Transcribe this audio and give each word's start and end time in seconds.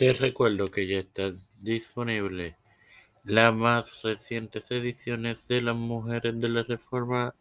Te 0.00 0.14
recuerdo 0.14 0.70
que 0.70 0.86
ya 0.86 1.00
está 1.00 1.30
disponible 1.60 2.56
las 3.22 3.54
más 3.54 4.02
recientes 4.02 4.70
ediciones 4.70 5.46
de 5.46 5.60
Las 5.60 5.76
Mujeres 5.76 6.40
de 6.40 6.48
la 6.48 6.62
Reforma, 6.62 7.34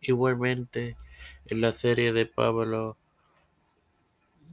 igualmente 0.00 0.94
en 1.48 1.60
la 1.60 1.72
serie 1.72 2.12
de 2.12 2.24
Pablo 2.26 2.96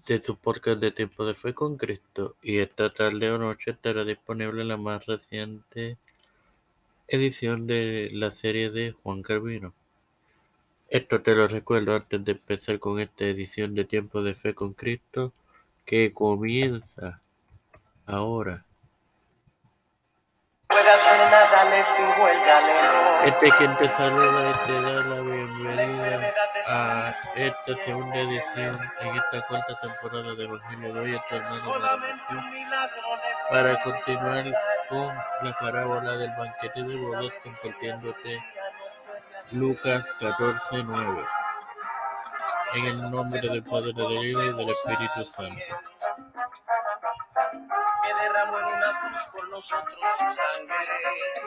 de 0.08 0.18
tu 0.18 0.36
podcast 0.38 0.79
de 0.79 0.89
Tiempo 0.89 1.23
de 1.23 1.36
Fe 1.36 1.54
con 1.54 1.78
Cristo. 1.78 2.35
Y 2.42 2.58
esta 2.58 2.92
tarde 2.92 3.29
o 3.29 3.37
noche 3.37 3.69
estará 3.69 4.03
disponible 4.03 4.63
la 4.63 4.77
más 4.77 5.05
reciente 5.05 5.99
edición 7.07 7.67
de 7.67 8.09
la 8.12 8.31
serie 8.31 8.71
de 8.71 8.93
Juan 8.93 9.21
Calvino. 9.21 9.75
Esto 10.89 11.21
te 11.21 11.35
lo 11.35 11.47
recuerdo 11.47 11.93
antes 11.93 12.25
de 12.25 12.31
empezar 12.31 12.79
con 12.79 12.99
esta 12.99 13.25
edición 13.25 13.75
de 13.75 13.85
Tiempo 13.85 14.23
de 14.23 14.33
Fe 14.33 14.55
con 14.55 14.73
Cristo 14.73 15.31
que 15.85 16.12
comienza 16.12 17.21
ahora. 18.05 18.66
Este 23.26 23.52
quien 23.58 23.78
te 23.78 23.90
saluda 23.90 24.52
y 24.52 24.68
te 24.68 24.81
da 24.81 25.04
la 25.04 25.22
bienvenida 25.22 26.34
a 26.70 27.16
esta 27.36 27.76
segunda 27.76 28.16
edición 28.18 28.80
en 29.02 29.16
esta 29.16 29.41
cuarta 29.48 29.80
temporada 29.80 30.36
de 30.36 30.44
Evangelio 30.44 30.94
de 30.94 31.00
hoy, 31.00 31.16
este 31.16 31.36
hermano 31.38 31.73
para 33.50 33.80
continuar 33.80 34.45
con 34.90 35.08
la 35.44 35.58
parábola 35.59 36.17
del 36.17 36.31
banquete 36.38 36.84
de 36.84 36.98
bodas 36.98 37.34
compartiéndote 37.44 38.44
Lucas 39.53 40.16
14, 40.20 40.78
9. 40.88 41.26
En 42.76 42.86
el 42.86 43.12
nombre 43.12 43.42
del 43.42 43.64
Padre, 43.64 43.94
del 43.94 44.26
Hijo 44.26 44.44
y 44.44 44.53
del 44.53 44.70
Espíritu 44.70 45.26
Santo. 45.26 45.62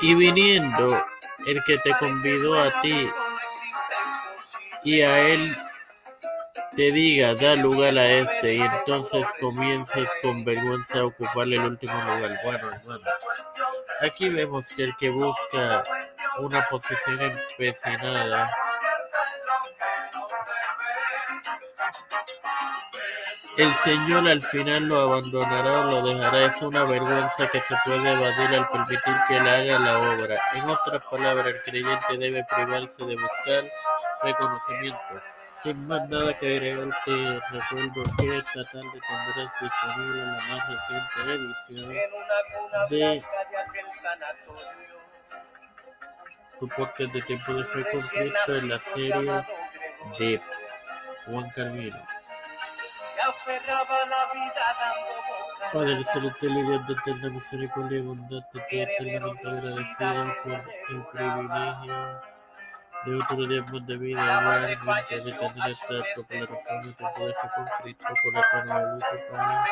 Y 0.01 0.15
viniendo 0.15 1.05
el 1.47 1.63
que 1.65 1.79
te 1.79 1.93
convidó 1.99 2.61
a 2.61 2.81
ti 2.81 3.11
y 4.85 5.03
a 5.03 5.29
él 5.29 5.57
te 6.77 6.93
diga, 6.93 7.35
da 7.35 7.57
lugar 7.57 7.99
a 7.99 8.09
este, 8.09 8.55
y 8.55 8.61
entonces 8.61 9.27
comienzas 9.41 10.09
con 10.23 10.45
vergüenza 10.45 11.01
a 11.01 11.07
ocuparle 11.07 11.57
el 11.57 11.65
último 11.65 11.93
lugar. 11.93 12.39
Bueno, 12.45 12.71
bueno. 12.85 13.05
Aquí 14.01 14.29
vemos 14.29 14.69
que 14.69 14.85
el 14.85 14.97
que 14.97 15.11
busca 15.11 15.83
una 16.39 16.65
posición 16.67 17.21
empecinada 17.21 18.49
El 23.59 23.75
Señor 23.75 24.29
al 24.29 24.41
final 24.41 24.85
lo 24.85 25.01
abandonará 25.01 25.81
o 25.81 25.91
lo 25.91 26.03
dejará. 26.07 26.47
Es 26.47 26.63
una 26.63 26.85
vergüenza 26.85 27.49
que 27.49 27.61
se 27.61 27.75
puede 27.85 28.13
evadir 28.13 28.57
al 28.57 28.69
permitir 28.69 29.15
que 29.27 29.37
Él 29.37 29.49
haga 29.49 29.79
la 29.81 29.99
obra. 29.99 30.41
En 30.55 30.71
otras 30.71 31.03
palabras, 31.03 31.49
el 31.49 31.63
creyente 31.65 32.17
debe 32.17 32.47
privarse 32.49 33.05
de 33.05 33.17
buscar 33.17 33.65
reconocimiento. 34.23 35.23
Sin 35.65 35.89
más 35.89 36.09
nada 36.09 36.39
que 36.39 36.57
agregar, 36.57 36.89
te 37.05 37.41
recuerdo 37.51 38.03
que 38.17 38.37
esta 38.37 38.65
tarde 38.71 39.01
tendrás 39.09 39.53
disponible 39.61 40.23
la 40.25 40.41
más 40.51 40.63
reciente 40.69 41.19
edición 41.35 41.89
de 42.91 43.25
tu 46.61 46.69
podcast 46.69 47.13
de 47.13 47.23
Tiempo 47.23 47.55
de 47.55 47.65
Fe 47.65 47.85
con 47.91 48.01
Cristo 48.03 48.57
en 48.57 48.69
la 48.69 48.79
serie 48.79 49.45
de 50.21 50.41
Juan 51.27 51.51
Calvino. 51.51 52.18
Padre 55.73 55.93
y 55.93 56.63
Dios 56.65 56.87
de 56.87 56.95
eterna 56.95 57.29
misericordia 57.29 57.99
y 57.99 58.03
bondad, 58.03 58.43
te 58.53 58.59
estoy 58.59 58.81
eternamente 58.81 59.49
agradecido 59.49 60.35
por 60.43 60.53
el 60.53 61.05
privilegio 61.13 62.21
de 63.05 63.15
otro 63.17 63.47
día 63.47 63.63
más 63.63 63.87
de 63.87 63.97
vida, 63.97 64.73
igualmente 64.73 65.21
de 65.21 65.33
tener 65.33 65.71
esta 65.71 65.87
proclamación 66.17 66.97
de 66.99 67.05
poder 67.15 67.35
ser 67.35 67.51
con 67.55 67.65
Cristo 67.83 68.07
por 68.23 68.33
la 68.35 68.65
nueva 68.65 68.95
luz 68.95 69.05
para 69.31 69.65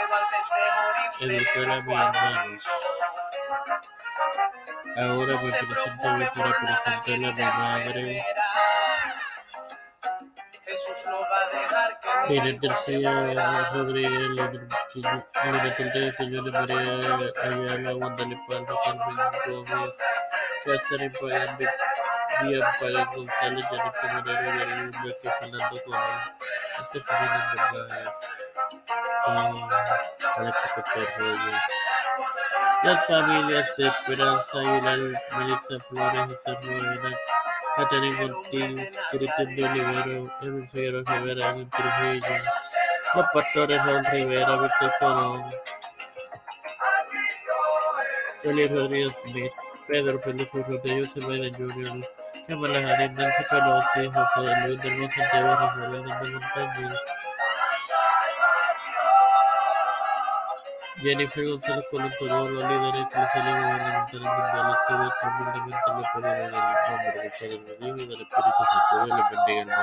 educar 1.20 1.70
a 1.70 1.80
mis 1.82 1.98
hermanos. 1.98 2.62
Ahora 4.96 5.34
me 5.42 5.50
presento 5.52 6.08
hoy 6.08 6.26
para 6.34 6.52
presentarle 6.52 7.26
a 7.26 7.32
mi 7.32 7.42
madre. 7.42 8.24
Miguel 12.28 12.58
García 12.60 13.70
Rodríguez, 13.72 14.28
Lina 14.94 15.74
Caldera, 15.76 16.14
Cañones 16.16 16.52
María 16.52 16.80
Ayala, 17.42 17.92
Palma, 18.48 18.74
Carmen 18.84 19.16
Gómez, 19.46 19.96
Cáceres 20.64 21.12
Díaz 22.42 22.76
Pagán 22.78 23.06
González, 23.14 23.64
Yannick 23.64 23.70
Moreno, 23.70 24.22
Gabriel 24.24 24.90
Vázquez, 24.90 25.32
Fernando 25.40 25.82
Colón, 25.84 26.00
Estefanía 26.80 27.52
Narváez 27.56 28.08
y 29.26 30.40
Alexa 30.40 30.68
Costa 30.74 31.00
Las 32.82 33.06
familias 33.06 33.76
de 33.76 33.86
Esperanza 33.86 34.58
Aguilar, 34.58 34.98
Melissa 35.38 35.78
Flores, 35.80 36.36
José 36.44 36.58
Rueda, 36.62 37.16
Catherine 37.76 38.24
Ortiz, 38.24 38.98
Cristian 39.10 39.54
de 39.54 39.64
Olivero, 39.64 40.32
Edwin 40.40 40.66
Figueroa 40.66 41.02
Rivera, 41.06 41.50
Edwin 41.50 41.68
Trujillo, 41.68 42.42
los 43.14 43.26
pastores 43.34 43.84
Raúl 43.84 44.04
Rivera, 44.12 44.62
Víctor 44.62 44.92
Colón, 44.98 45.44
Félix 48.42 48.72
Rodríguez 48.72 49.12
Smith, 49.22 49.52
Pedro 49.86 50.20
Pérez 50.22 50.54
Urrutia, 50.54 50.96
José 50.96 51.20
Biden 51.20 51.54
Jr., 51.54 52.00
Kamala 52.48 52.78
Harris, 52.78 53.12
Nancy 53.12 53.44
Pelosi, 53.50 54.06
José 54.06 54.66
Luis 54.66 54.82
del 54.82 55.10
Santiago, 55.12 55.54
Rafael 55.54 55.94
Hernández 55.96 56.30
Montañez, 56.30 56.94
Jennifer 61.02 61.44
González 61.44 61.84
gubernamentales 61.90 62.40
mundiales, 62.42 63.08
todos 63.12 63.30
humildemente 63.36 64.18
le 64.18 64.28
pedimos 64.28 64.56
en 64.56 65.10
del 65.26 65.46
Padre, 67.12 67.20
del 67.20 67.48
Hijo 67.86 67.96
y 67.96 68.14
del 69.46 69.58
hermano. 69.58 69.82